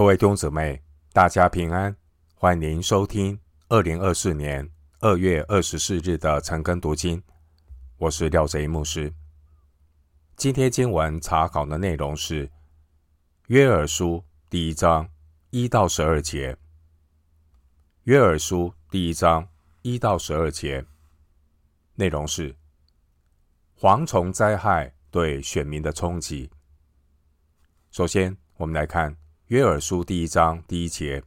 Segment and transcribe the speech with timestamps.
[0.00, 1.94] 各位弟兄姊妹，大家平安，
[2.34, 4.66] 欢迎收听二零二四年
[5.00, 7.22] 二月二十四日的晨更读经。
[7.98, 9.12] 我是廖贼牧师。
[10.36, 12.50] 今天经文查考的内容是
[13.48, 15.06] 约珥书第一章
[15.50, 16.56] 一到十二节。
[18.04, 19.46] 约珥书第一章
[19.82, 20.82] 一到十二节
[21.96, 22.56] 内容是
[23.78, 26.50] 蝗虫灾害对选民的冲击。
[27.90, 29.14] 首先，我们来看。
[29.50, 31.24] 约珥书第一章第一节：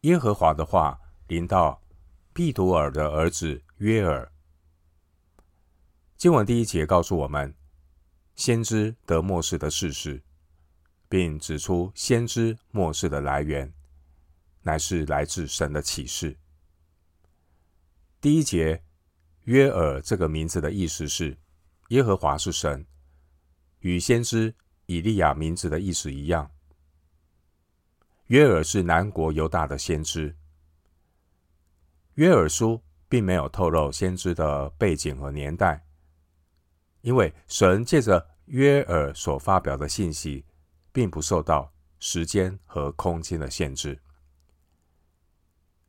[0.00, 1.82] 耶和华的话临到
[2.32, 4.26] 毕土珥的儿子约珥。
[6.16, 7.54] 经文第一节告诉我们，
[8.34, 10.22] 先知得末世的事实，
[11.06, 13.70] 并指出先知末世的来源，
[14.62, 16.38] 乃是来自神的启示。
[18.22, 18.82] 第一节，
[19.44, 21.36] 约珥这个名字的意思是
[21.90, 22.86] 耶和华是神，
[23.80, 24.54] 与先知
[24.86, 26.50] 以利亚名字的意思一样。
[28.30, 30.36] 约尔是南国犹大的先知。
[32.14, 35.84] 约尔书并没有透露先知的背景和年代，
[37.00, 40.44] 因为神借着约尔所发表的信息，
[40.92, 44.00] 并不受到时间和空间的限制。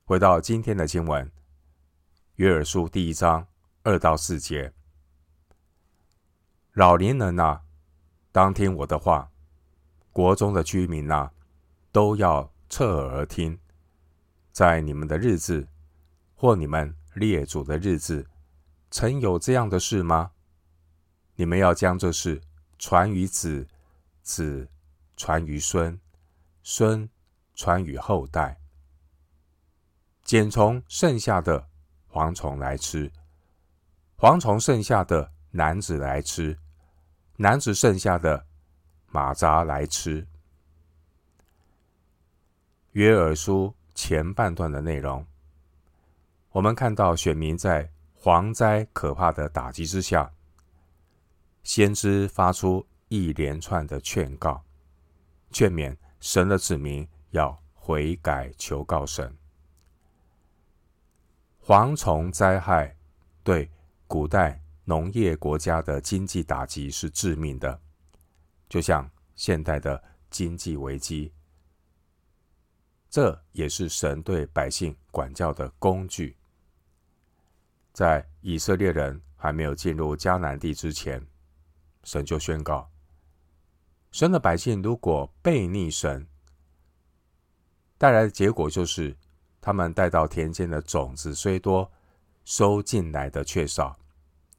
[0.03, 1.31] 回到今天的经文，
[2.37, 3.47] 约尔书第一章
[3.83, 4.73] 二到四节：
[6.73, 7.61] 老年人哪，
[8.31, 9.29] 当听我的话；
[10.11, 11.31] 国中的居民哪。
[11.91, 13.59] 都要侧耳而听，
[14.51, 15.67] 在你们的日子，
[16.35, 18.27] 或你们列祖的日子，
[18.89, 20.31] 曾有这样的事吗？
[21.35, 22.41] 你们要将这事
[22.77, 23.67] 传于子，
[24.21, 24.69] 子
[25.17, 25.99] 传于孙，
[26.63, 27.09] 孙
[27.55, 28.59] 传于后代。
[30.23, 31.67] 茧虫剩下的
[32.09, 33.11] 蝗虫来吃，
[34.17, 36.57] 蝗虫剩下的男子来吃，
[37.37, 38.45] 男子剩下的
[39.07, 40.25] 马扎来吃。
[42.93, 45.25] 约珥书前半段的内容，
[46.51, 47.89] 我们看到选民在
[48.21, 50.29] 蝗灾可怕的打击之下，
[51.63, 54.61] 先知发出一连串的劝告，
[55.51, 59.33] 劝勉神的子民要悔改求告神。
[61.63, 62.93] 蝗虫灾害
[63.41, 63.71] 对
[64.05, 67.79] 古代农业国家的经济打击是致命的，
[68.67, 71.31] 就像现代的经济危机。
[73.11, 76.37] 这也是神对百姓管教的工具。
[77.91, 81.21] 在以色列人还没有进入迦南地之前，
[82.05, 82.89] 神就宣告：
[84.13, 86.25] 神的百姓如果背逆神，
[87.97, 89.13] 带来的结果就是
[89.59, 91.91] 他们带到田间的种子虽多，
[92.45, 93.99] 收进来的却少，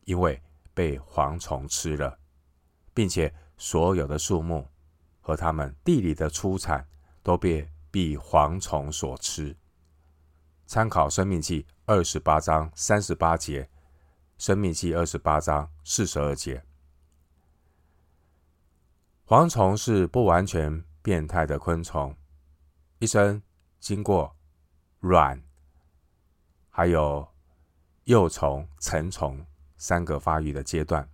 [0.04, 0.38] 因为
[0.74, 2.18] 被蝗虫吃了，
[2.92, 4.68] 并且所有的树木
[5.22, 6.86] 和他们地里的出产
[7.22, 7.66] 都被。
[7.92, 9.56] 被蝗虫所吃。
[10.66, 13.62] 参考《生命记》二十八章三十八节，
[14.38, 16.64] 《生命记》二十八章四十二节。
[19.26, 22.16] 蝗虫是不完全变态的昆虫，
[22.98, 23.42] 一生
[23.78, 24.34] 经过
[25.00, 25.42] 卵、
[26.70, 27.28] 还有
[28.04, 29.44] 幼虫、成虫
[29.76, 31.08] 三个发育的阶段。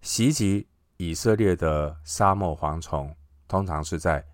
[0.00, 0.66] 袭击
[0.96, 3.14] 以色列的沙漠蝗虫，
[3.46, 4.24] 通常是在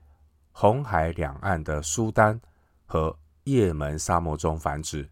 [0.56, 2.40] 红海两岸的苏丹
[2.86, 5.10] 和叶门沙漠中繁殖，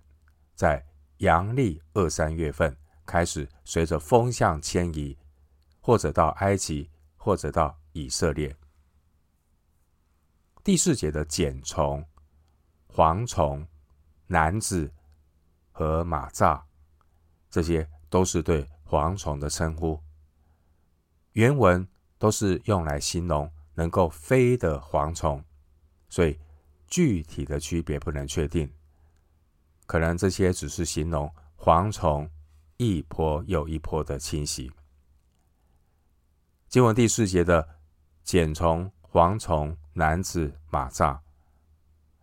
[0.54, 0.82] 在
[1.16, 5.18] 阳历二三月份开始随着风向迁移，
[5.80, 8.56] 或者到埃及，或者到以色列。
[10.62, 12.06] 第四节的茧虫、
[12.94, 13.66] 蝗虫、
[14.28, 14.88] 男子
[15.72, 16.62] 和蚂蚱，
[17.50, 20.00] 这些都是对蝗虫的称呼。
[21.32, 21.84] 原文
[22.16, 23.52] 都是用来形容。
[23.74, 25.42] 能够飞的蝗虫，
[26.08, 26.38] 所以
[26.86, 28.70] 具体的区别不能确定。
[29.86, 32.30] 可能这些只是形容蝗虫
[32.76, 34.70] 一波又一波的侵袭。
[36.68, 37.68] 经文第四节的
[38.24, 41.18] 茧虫、蝗虫、男子、马蚱，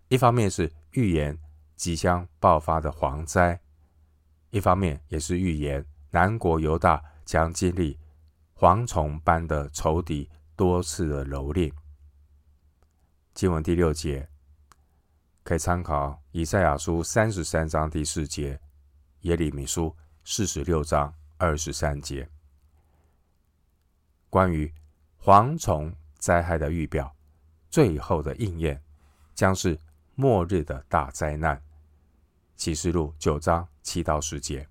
[0.07, 1.37] 一方面是预言
[1.75, 3.59] 即将爆发的蝗灾，
[4.49, 7.99] 一方面也是预言南国犹大将经历
[8.57, 10.27] 蝗虫般的仇敌。
[10.59, 11.71] 多次的蹂躏。
[13.33, 14.27] 经文第六节
[15.41, 18.59] 可以参考以赛亚书三十三章第四节，
[19.21, 19.95] 耶利米书
[20.25, 22.29] 四十六章二十三节，
[24.29, 24.69] 关于
[25.23, 27.15] 蝗虫灾害的预表，
[27.69, 28.83] 最后的应验
[29.33, 29.79] 将是
[30.15, 31.63] 末日的大灾难。
[32.57, 34.67] 启示录九章七到十节。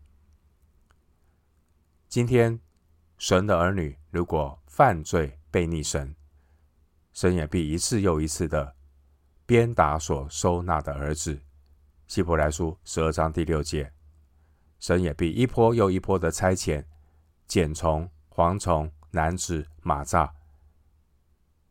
[2.11, 2.61] 今天
[3.17, 6.14] 神的儿女如果犯罪，悖逆神，
[7.12, 8.74] 神也必一次又一次的
[9.46, 11.40] 鞭打所收纳的儿子。
[12.06, 13.92] 希伯来书十二章第六节，
[14.78, 16.84] 神也必一波又一波的差遣
[17.46, 20.30] 茧虫、蝗虫、男子、马蚱，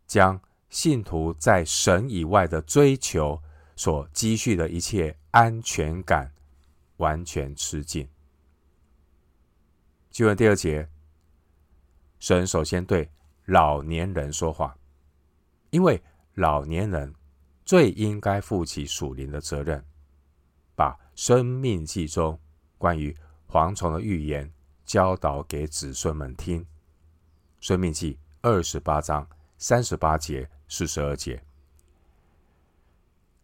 [0.06, 0.40] 将
[0.70, 3.42] 信徒在神以外的追求
[3.76, 6.32] 所积蓄的一切安全感
[6.98, 8.08] 完全吃尽。
[10.12, 10.90] 经文第二节，
[12.20, 13.10] 神首先对
[13.48, 14.78] 老年人说话，
[15.70, 16.04] 因为
[16.34, 17.16] 老年人
[17.64, 19.82] 最应该负起属灵的责任，
[20.76, 22.38] 把生命记中
[22.78, 23.16] 关于
[23.50, 24.52] 蝗虫的预言
[24.86, 26.66] 教导给子孙们听。
[27.62, 29.26] 生命记二十八章
[29.58, 31.42] 三十八节、四十二节，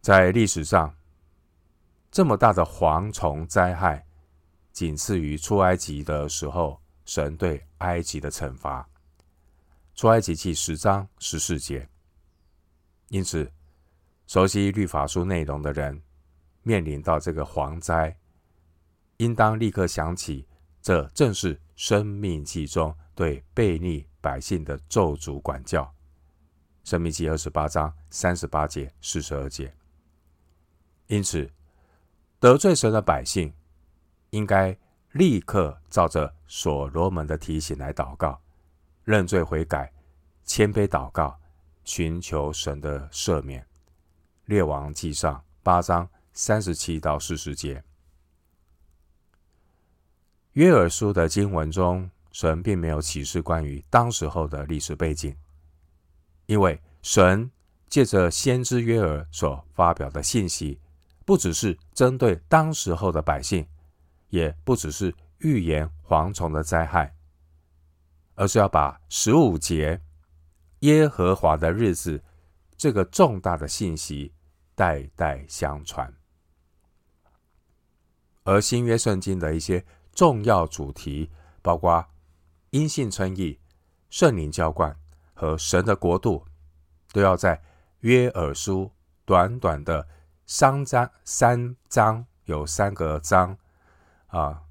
[0.01, 0.93] 在历史上，
[2.11, 4.05] 这么大的蝗虫灾害。
[4.73, 8.89] 仅次于出埃及的时候，神对埃及的惩罚。
[9.95, 11.87] 出埃及记十章十四节。
[13.09, 13.51] 因此，
[14.27, 16.01] 熟悉律法书内容的人，
[16.63, 18.17] 面临到这个蝗灾，
[19.17, 20.47] 应当立刻想起，
[20.81, 25.93] 这正是生命记中对悖逆百姓的咒诅管教。
[26.83, 29.73] 生命记二十八章三十八节、四十二节。
[31.07, 31.49] 因此，
[32.39, 33.53] 得罪神的百姓。
[34.33, 34.75] 应该
[35.11, 38.41] 立刻照着所罗门的提醒来祷告、
[39.03, 39.91] 认罪悔改、
[40.43, 41.39] 谦卑祷告，
[41.83, 43.65] 寻求神的赦免。
[44.45, 47.83] 列王记上八章三十七到四十节。
[50.53, 55.35] 约珥书的经文中，神并没有启示关于当时候的历史背景，
[56.45, 57.49] 因为神
[57.87, 60.79] 借着先知约珥所发表的信息，
[61.25, 63.67] 不只是针对当时候的百姓。
[64.29, 67.13] 也不只是预言蝗虫的灾害，
[68.35, 70.01] 而是要把十五节
[70.79, 72.23] 耶和华的日子
[72.75, 74.33] 这个重大的信息
[74.75, 76.13] 代代相传。
[78.43, 81.31] 而新约圣经的一些重要主题，
[81.61, 82.05] 包括
[82.71, 83.59] 因信称义、
[84.09, 84.99] 圣灵浇灌
[85.33, 86.45] 和神的国度，
[87.13, 87.61] 都要在
[88.01, 88.91] 约珥书
[89.23, 90.05] 短短的
[90.45, 93.57] 三章，三章有三个章。
[94.27, 94.63] 啊，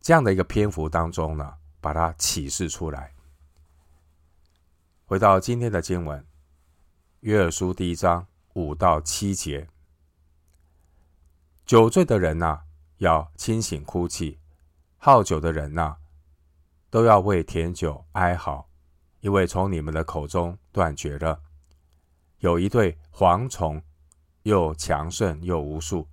[0.00, 1.54] 这样的一个篇幅当中呢，
[1.86, 3.14] 把它启示出来。
[5.04, 6.26] 回到今天的经文，
[7.20, 9.68] 约珥书第一章五到七节，
[11.64, 12.62] 酒醉的人呐、
[12.96, 14.40] 要清醒哭泣；
[14.96, 15.98] 好酒的人呐、
[16.90, 18.68] 都要为甜酒哀嚎，
[19.20, 21.40] 因为从你们的口中断绝了。
[22.40, 23.80] 有一对蝗虫，
[24.42, 26.08] 又强盛又无数，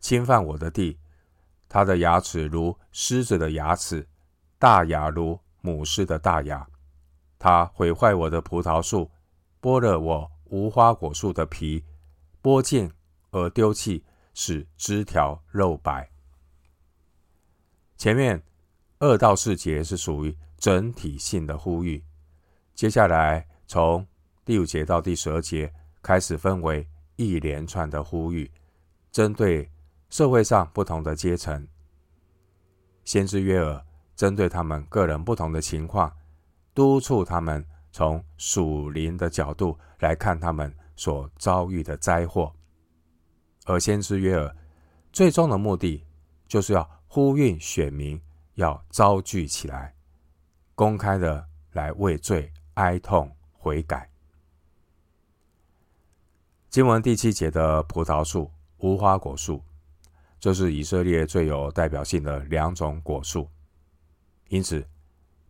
[0.00, 0.98] 侵犯我的地。
[1.66, 4.06] 他的牙齿如狮子的牙齿，
[4.58, 6.66] 大雅如母狮的大雅。
[7.38, 9.10] 他毁坏我的葡萄树，
[9.60, 11.84] 剥了我无花果树的皮，
[12.42, 12.90] 剥尽
[13.30, 16.10] 而丢弃，使枝条露白。
[17.96, 18.42] 前面
[18.98, 22.02] 二到四节是属于整体性的呼吁，
[22.74, 24.06] 接下来从
[24.44, 25.72] 第五节到第十二节
[26.02, 28.50] 开始分为一连串的呼吁，
[29.10, 29.70] 针对。
[30.10, 31.66] 社会上不同的阶层，
[33.04, 33.84] 先知约尔
[34.16, 36.12] 针对他们个人不同的情况，
[36.72, 42.52] 督促他们从属灵的角度来看他们所遭遇的灾祸。
[43.66, 44.54] 而先知约珥
[45.12, 46.04] 最终的目的，
[46.46, 48.20] 就是要呼吁选民
[48.54, 49.94] 要遭聚起来，
[50.74, 54.08] 公开的来为罪哀痛悔改。
[56.68, 59.62] 经文第七节的葡萄树、无花果树。
[60.40, 63.48] 这是以色列最有代表性的两种果树，
[64.54, 64.86] 因此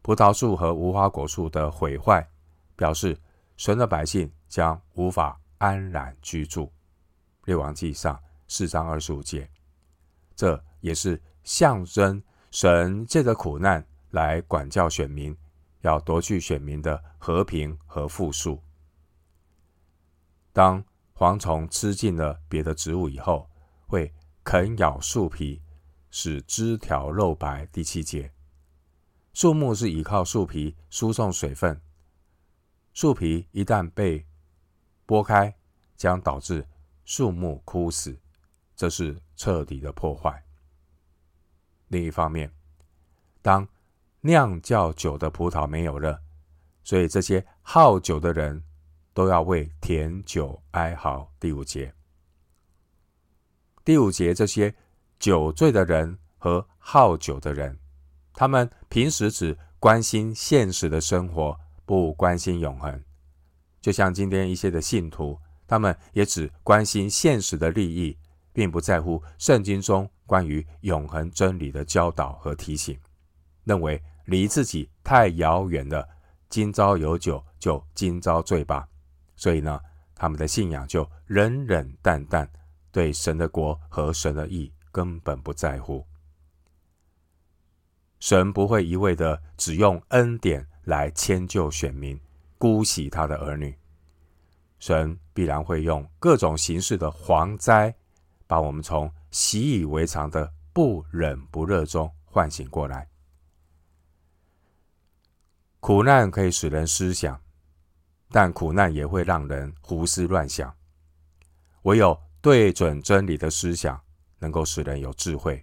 [0.00, 2.26] 葡萄树和无花果树的毁坏，
[2.74, 3.14] 表示
[3.54, 6.72] 神的百姓将无法安然居住。
[7.44, 8.18] 列王记上
[8.48, 9.46] 四章二十五节，
[10.34, 15.36] 这也是象征神借着苦难来管教选民，
[15.82, 18.58] 要夺去选民的和平和富庶。
[20.50, 20.82] 当
[21.14, 23.46] 蝗虫吃尽了别的植物以后，
[23.86, 24.10] 会。
[24.42, 25.62] 啃咬树皮，
[26.10, 27.64] 使枝条露白。
[27.72, 28.30] 第七节，
[29.34, 31.80] 树木是依靠树皮输送水分，
[32.92, 34.24] 树皮一旦被
[35.08, 35.52] 剥开，
[35.96, 36.64] 将导致
[37.04, 38.16] 树木枯死，
[38.76, 40.44] 这是彻底的破坏。
[41.88, 42.52] 另一方面，
[43.42, 43.66] 当
[44.20, 46.22] 酿造酒的葡萄没有了，
[46.84, 48.62] 所以这些好酒的人
[49.12, 51.28] 都要为甜酒哀嚎。
[51.40, 51.92] 第五节。
[53.84, 54.72] 第五节，这些
[55.18, 57.76] 酒醉的人和好酒的人，
[58.34, 63.02] 他们平时只关心现实的生活，不关心永恒。
[63.80, 65.38] 就像今天一些的信徒，
[65.68, 68.18] 他们也只关心现实的利益，
[68.52, 72.98] 并不在乎圣经中关于永恒真理的教导和提醒，
[73.62, 76.08] 认为离自己太遥远了，
[76.48, 78.88] 今朝有酒就今朝醉吧。
[79.36, 79.78] 所以呢，
[80.14, 82.50] 他们的信仰就冷冷淡淡，
[82.90, 86.04] 对神的国和神的义根本不在乎。
[88.24, 92.18] 神不会一味的只用恩典来迁就选民，
[92.56, 93.76] 姑息他的儿女。
[94.78, 97.94] 神必然会用各种形式的蝗灾。
[98.46, 103.06] 把我们从习以为常的不冷不热中唤醒过来。
[105.78, 107.38] 苦难可以使人思想，
[108.30, 110.74] 但苦难也会让人胡思乱想。
[111.82, 114.00] 唯有对准真理的思想，
[114.38, 115.62] 能够使人有智慧。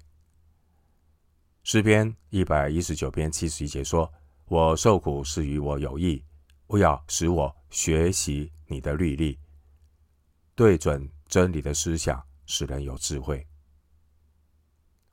[1.64, 4.12] 诗篇一百一十九篇七十一节说
[4.46, 6.24] ：“我受苦是与我有益，
[6.68, 9.40] 我要使我学习你的律例。”
[10.56, 12.22] 对准真理的思想。
[12.48, 13.48] 使人有智慧。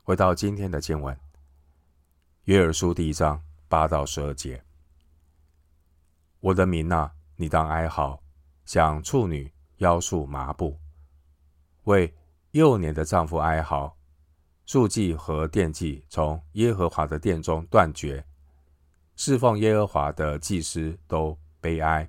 [0.03, 1.17] 回到今天的经文，
[2.47, 4.65] 约珥书第一章八到十二节：
[6.41, 8.21] 我的民哪，你当哀嚎，
[8.65, 10.81] 像处女腰束麻布，
[11.85, 12.13] 为
[12.51, 13.97] 幼年的丈夫哀嚎。
[14.69, 18.23] 素祭和奠祭从耶和华的殿中断绝，
[19.17, 22.07] 侍奉耶和华的祭司都悲哀。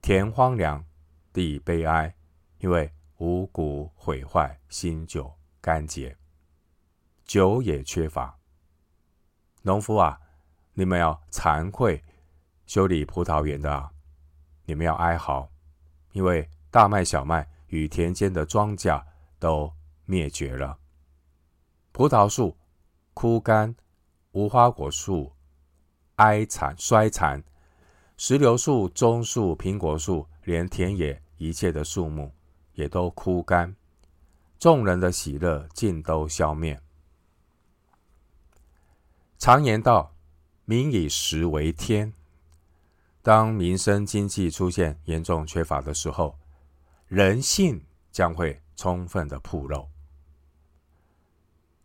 [0.00, 0.84] 田荒凉，
[1.32, 2.14] 地悲哀，
[2.58, 2.90] 因为。
[3.18, 6.16] 五谷毁坏，新酒干竭，
[7.24, 8.36] 酒也缺乏。
[9.62, 10.18] 农夫啊，
[10.74, 12.02] 你们要惭愧；
[12.66, 13.92] 修理葡萄园的啊，
[14.64, 15.48] 你们要哀嚎，
[16.10, 19.00] 因为大麦、小麦与田间的庄稼
[19.38, 19.72] 都
[20.04, 20.76] 灭绝了。
[21.92, 22.56] 葡萄树
[23.14, 23.74] 枯干，
[24.32, 25.32] 无花果树
[26.16, 27.44] 哀惨衰残，
[28.16, 32.32] 石榴树、棕树、苹果树，连田野一切的树木。
[32.74, 33.76] 也都枯干，
[34.58, 36.80] 众人的喜乐尽都消灭。
[39.38, 40.14] 常言道
[40.64, 42.14] ：“民以食为天。”
[43.20, 46.38] 当民生经济出现严重缺乏的时候，
[47.08, 49.91] 人性将会充分的暴露。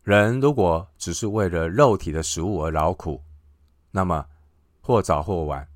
[0.08, 3.22] 人如果只是为了肉体的食物而劳苦，
[3.92, 4.26] 那么
[4.80, 5.68] 或早或晚，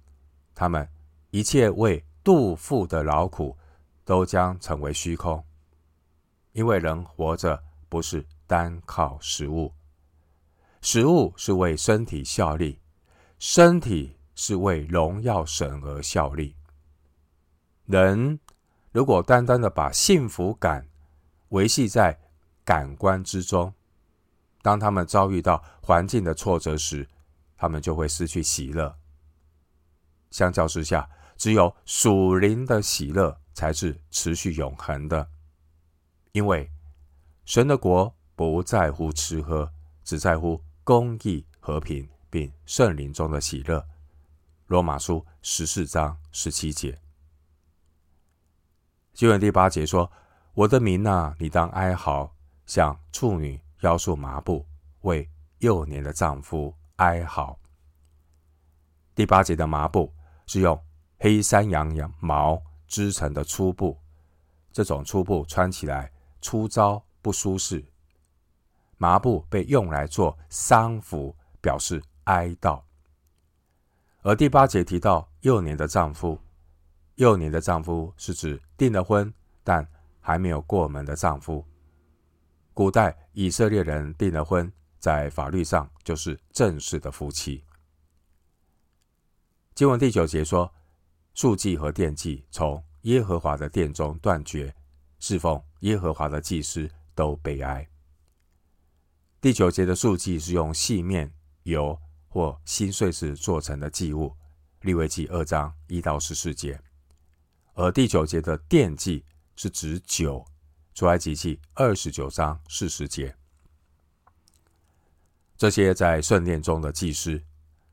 [0.56, 0.88] 他们
[1.32, 3.58] 一切为肚腹的劳苦。
[4.04, 5.42] 都将成为虚空，
[6.54, 9.72] 因为人活着不是单靠食物，
[10.82, 12.82] 食物是为身体效力，
[13.38, 16.56] 身体是为荣耀神而效力。
[17.86, 18.40] 人
[18.92, 20.86] 如果单单的把幸福感
[21.50, 22.20] 维系在
[22.66, 23.74] 感官之中，
[24.62, 27.08] 当他们遭遇到环境的挫折时，
[27.58, 28.98] 他们就会失去喜乐。
[30.30, 33.38] 相较之下，只有属灵的喜乐。
[33.54, 35.28] 才是持续永恒的，
[36.32, 36.72] 因为
[37.44, 39.70] 神的国不在乎吃喝，
[40.06, 43.86] 只在乎公义、和平，并圣灵中的喜乐。
[44.68, 46.98] 罗马书十四章十七节，
[49.14, 50.10] 经文第八节说
[50.56, 52.34] ：“我的民哪，你当哀嚎，
[52.66, 54.66] 像处女腰束麻布，
[55.02, 57.60] 为幼年的丈夫哀嚎。”
[59.14, 60.12] 第八节的麻布
[60.48, 60.82] 是用
[61.20, 62.62] 黑山羊羊毛。
[62.92, 63.98] 织成的粗布，
[64.74, 66.12] 这种粗布穿起来
[66.42, 67.82] 粗糙不舒适。
[68.98, 72.84] 麻布被用来做丧服，表示哀悼。
[74.24, 76.38] 而第八节提到幼年的丈夫，
[77.16, 79.34] 幼年的丈夫是指订了婚
[79.64, 79.88] 但
[80.20, 81.66] 还没有过门的丈夫。
[82.74, 87.64] 古代以色列人订了婚，在法律上就是正式的夫妻。
[89.74, 90.72] 经文第九节说。
[91.34, 94.76] 数祭和奠祭从耶和华的殿中断绝，
[95.18, 97.88] 侍奉耶和华的祭司都悲哀。
[99.40, 101.98] 第九节的数祭是用细面、油
[102.28, 104.36] 或新碎石做成的祭物，
[104.82, 106.76] 利未记二章一到十四节；
[107.76, 109.24] 而第九节的奠祭
[109.56, 110.46] 是指酒，
[110.94, 113.36] 出埃及记二十九章四十节。
[115.58, 117.42] 这些在圣殿中的祭司，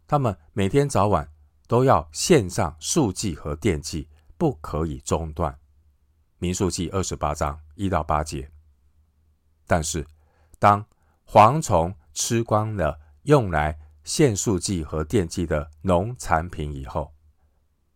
[0.07, 1.28] 他们每天早晚。
[1.69, 5.55] 都要献上素祭和奠祭，不可以中断。
[6.38, 8.50] 民数记二十八章一到八节。
[9.67, 10.07] 但是，
[10.59, 10.83] 当
[11.26, 17.12] 蝗虫吃光了用来献素祭和奠祭的农产品以后，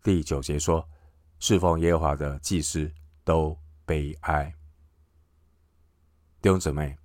[0.03, 0.87] 第九节说，
[1.39, 2.91] 侍奉耶和华的祭司
[3.23, 3.57] 都
[3.87, 4.53] 悲哀。
[6.43, 6.97] 弟兄姊妹，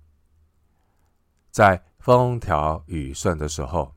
[1.49, 3.95] 在风调雨顺的时候。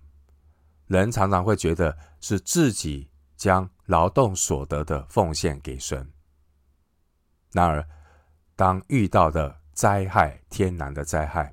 [0.86, 6.12] 人常常会觉得是自己将劳动所得的奉献给神。
[7.50, 7.84] 然而，
[8.54, 11.52] 当遇到的灾害、天然的灾害，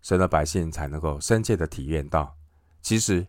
[0.00, 2.36] 神的百姓才能够深切的体验到，
[2.80, 3.24] 其实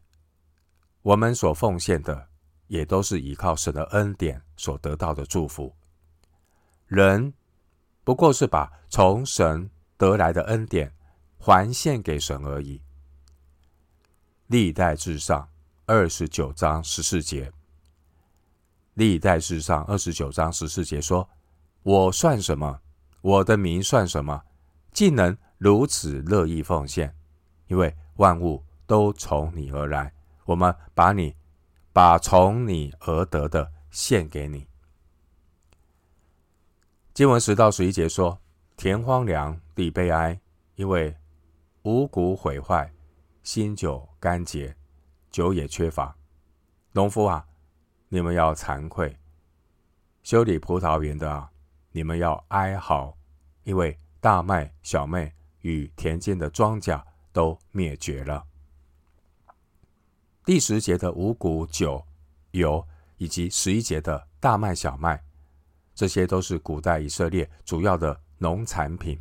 [1.04, 2.30] 我们所奉献的，
[2.66, 5.76] 也都是依靠神的恩典所得到的祝福。
[6.88, 7.32] 人
[8.04, 10.94] 不过是把从神得来的恩典
[11.38, 12.82] 还献给神而已。
[14.48, 15.50] 历代志上
[15.86, 17.52] 二十九章十四节。
[18.96, 21.28] 历代志上二十九章十四节说
[21.82, 22.82] ：“我算什么？
[23.22, 24.44] 我的民算什么？
[24.92, 27.16] 竟能如此乐意奉献？
[27.68, 30.14] 因为万物都从你而来，
[30.46, 31.36] 我们把你
[31.92, 34.68] 把从你而得的献给你。”
[37.14, 38.42] 经文十到十一节说
[38.76, 40.42] ：“田荒凉，地悲哀，
[40.74, 41.16] 因为
[41.84, 42.92] 五谷毁坏，
[43.44, 44.76] 新酒干竭，
[45.30, 46.16] 酒也缺乏。
[46.94, 47.46] 农夫啊！”
[48.10, 49.16] 你们要惭愧，
[50.24, 51.52] 修理葡萄园的啊，
[51.92, 53.16] 你们要哀嚎，
[53.64, 57.00] 因为大麦、小麦与田间的庄稼
[57.32, 58.44] 都灭绝了。
[60.46, 62.04] 第十节的五谷、酒、
[62.52, 65.24] 油，以及十一节的大麦、小麦，
[65.96, 69.20] 这些都是古代以色列主要的农产品。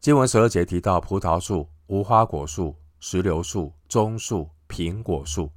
[0.00, 5.50] 经文十二节提到葡萄树、无花果树、石榴树、棕树、苹果树。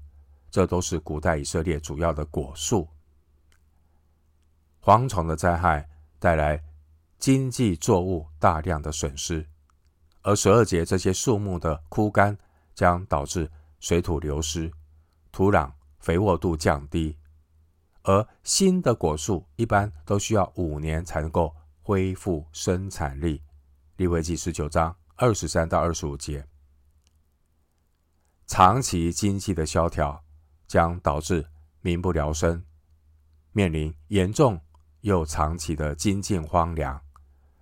[0.52, 2.88] 这都是古代以色列主要的果树。
[4.82, 5.86] 蝗虫的灾害
[6.18, 6.64] 带来
[7.20, 9.46] 经济作物大量的损失，
[10.22, 12.38] 而十二节这些树木的枯干
[12.74, 13.52] 将导致
[13.82, 14.72] 水土流失，
[15.30, 17.18] 土壤肥沃度降低，
[18.06, 23.44] 而新的果树一般都需要五年才能够恢复生产力。
[23.98, 26.48] 利未记十九章二十三到二十五节，
[28.48, 30.22] 长期经济的萧条。
[30.68, 31.48] 将导致
[31.82, 32.66] 民不聊生，
[33.52, 34.60] 面临严重
[35.02, 37.00] 又长期的经济荒凉。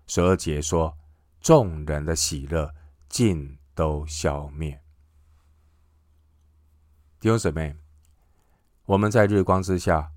[0.08, 0.98] 十二节说，
[1.42, 2.74] 众人的喜乐
[3.10, 4.82] 尽都消灭。
[7.20, 7.76] 弟兄姊妹，
[8.86, 10.13] 我们在日光之下，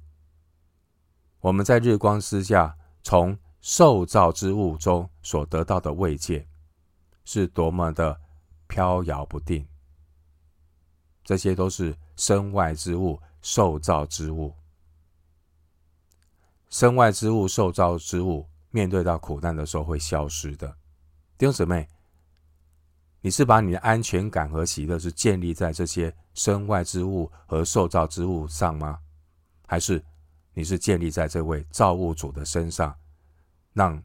[1.46, 6.44] 我们在日光之下，从受造之物中所得到的慰藉，
[7.24, 8.20] 是多么的
[8.66, 9.64] 飘摇不定。
[11.22, 14.52] 这些都是身外之物、受造之物。
[16.68, 20.66] 身外之物、受造之物，面对到苦难的时候会消失的。
[21.38, 21.88] 弟兄姊妹，
[23.20, 28.98] 你是把你的安全感和喜乐是建立在这些身外之物和受造之物上吗？
[29.64, 30.04] 还是
[30.58, 32.98] 你是建立在这位造物主的身上，
[33.74, 34.02] 让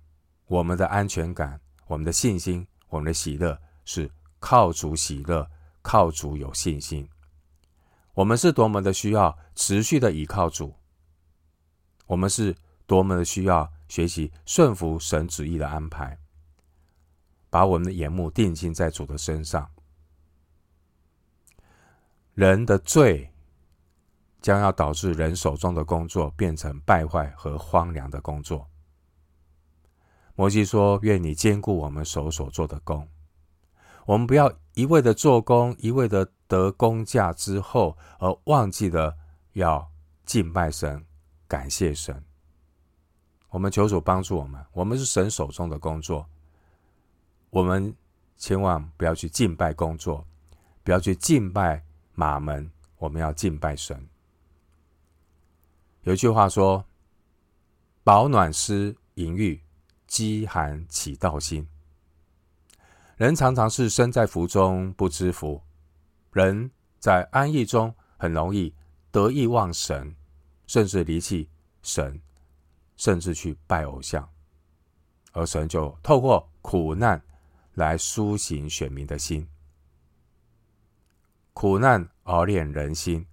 [0.47, 5.49] 我们的安全感、我们的信心、我们的喜乐是靠主喜乐？
[5.83, 7.09] 靠主有信心，
[8.13, 10.75] 我们是多么的需要持续的倚靠主，
[12.05, 16.19] 我们是多么的需要学习顺服神旨意的安排，
[17.49, 19.71] 把我们的眼目定睛在主的身上。
[22.35, 23.30] 人的罪
[24.41, 28.67] 将要导致人手中的工作变成败坏和荒凉的工作。
[30.35, 33.07] 摩西说：“愿你兼顾我们手所做的工。”
[34.07, 39.15] 我们不要一味的做工，一味的得工价之后，而忘记了
[39.53, 39.91] 要
[40.25, 41.05] 敬拜神、
[41.47, 42.23] 感谢神。
[43.49, 46.25] 我们求主帮助我们，我们是神手中的工作，
[47.51, 47.95] 我们
[48.37, 50.25] 千万不要去敬拜工作，
[50.83, 51.83] 不要去敬拜
[52.15, 54.07] 马门，我们要敬拜神。
[56.03, 56.83] 有一句话说
[58.03, 59.61] ：“饱暖思淫欲，
[60.07, 61.67] 饥寒起盗心。”
[63.17, 65.61] 人常常是身在福中不知福，
[66.31, 68.73] 人在安逸中很容易
[69.11, 70.15] 得意忘神，
[70.65, 71.47] 甚至离弃
[71.83, 72.19] 神，
[72.97, 74.27] 甚至去拜偶像，
[75.33, 77.21] 而神就透过苦难
[77.75, 79.47] 来苏醒选民的心。
[81.53, 83.27] 苦难熬炼人心，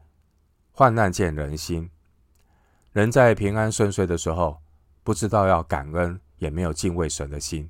[0.73, 1.91] 患难见人心。
[2.93, 4.61] 人在平安顺遂的时候，
[5.05, 7.69] 不知道要感恩，也没有敬畏神的心。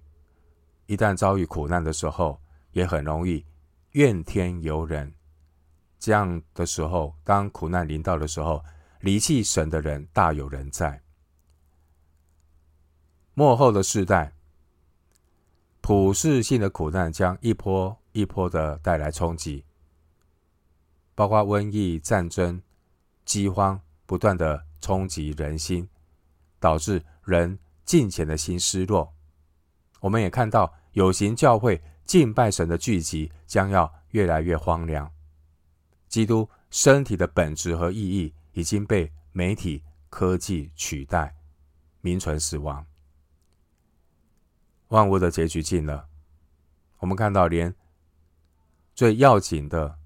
[0.86, 2.40] 一旦遭遇苦难的时候，
[2.72, 3.44] 也很容易
[3.92, 5.12] 怨天尤人。
[5.98, 8.64] 这样的时候，当苦难临到的时候，
[9.00, 11.02] 离弃神的人大有人在。
[13.34, 14.32] 末后的世代，
[15.80, 19.64] 普世性的苦难将一波一波的带来冲击，
[21.14, 22.62] 包括瘟疫、战争、
[23.24, 25.88] 饥荒，不断的冲击人心，
[26.58, 29.14] 导致人敬虔的心失落。
[30.00, 30.74] 我们也看到。
[30.92, 35.08] 有形教会敬拜神的聚集将要越来越荒凉，
[36.08, 41.36] 基督身体的本质和意义已经被媒体科技取代，
[42.00, 42.84] 名存实亡。
[44.88, 46.08] 万物的结局近了，
[46.98, 47.72] 我们看到连
[48.92, 49.98] 最要紧的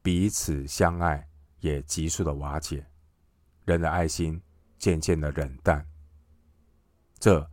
[0.00, 1.28] 彼此相爱
[1.60, 2.86] 也急速的瓦解，
[3.68, 4.40] 人的爱心
[4.78, 5.86] 渐渐的冷淡。
[7.18, 7.48] 这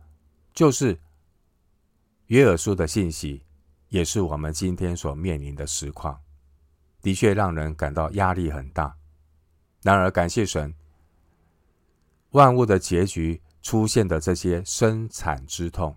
[0.54, 0.98] 就是
[2.26, 3.44] 约尔书的信息，
[3.88, 6.20] 也是我们今天所面临的实况。
[7.02, 8.96] 的确让人感到压力很大。
[9.82, 10.74] 然而，感谢神，
[12.30, 15.96] 万物的结局出现的这些生产之痛，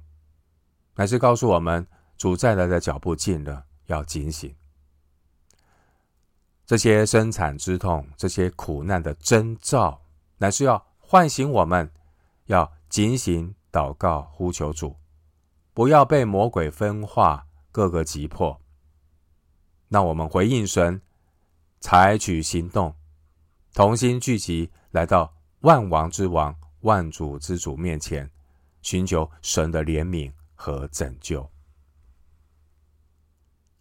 [0.96, 4.54] 乃是告诉我们主再来的脚步近了，要警醒。
[6.68, 10.00] 这些生产之痛，这些苦难的征兆，
[10.40, 11.90] 乃是要唤醒我们，
[12.48, 13.56] 要警醒。
[13.72, 14.96] 祷告呼求主，
[15.76, 18.60] 不要被魔鬼分化，各个击破。
[19.90, 21.00] 让我们回应神，
[21.80, 22.96] 采取行动，
[23.76, 28.28] 同心聚集，来到万王之王、万主之主面前，
[28.82, 31.48] 寻求神的怜悯和拯救。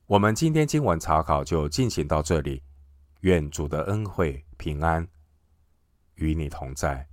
[0.05, 2.63] 我们今天经文查考就进行到这里，
[3.21, 5.09] 愿主的恩惠平安
[6.19, 7.09] 与你同在。